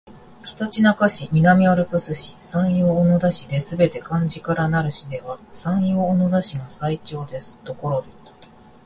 [0.43, 8.07] ひたちなか市、南アルプス市、山陽小野田市ですべて漢字からなる市では山陽小野田市が最長ですところで